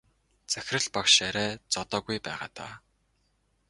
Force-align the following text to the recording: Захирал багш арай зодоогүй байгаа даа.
Захирал 0.53 0.87
багш 0.95 1.15
арай 1.27 1.51
зодоогүй 1.73 2.17
байгаа 2.25 2.49
даа. 2.57 2.73